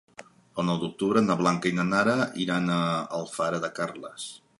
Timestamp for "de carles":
3.67-4.27